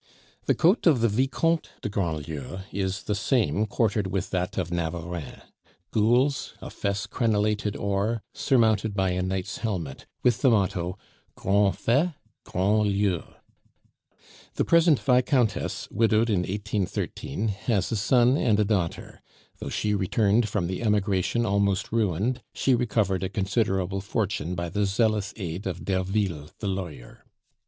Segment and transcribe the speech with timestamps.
[0.47, 5.43] The coat of the Vicomtes de Grandlieu is the same quartered with that of Navarreins:
[5.91, 10.97] gules, a fess crenelated or, surmounted by a knight's helmet, with the motto:
[11.35, 12.13] Grands faits,
[12.45, 13.21] grand lieu.
[14.55, 19.21] The present Viscountess, widowed in 1813, has a son and a daughter.
[19.59, 24.87] Though she returned from the Emigration almost ruined, she recovered a considerable fortune by the
[24.87, 27.23] zealous aid of Derville the lawyer.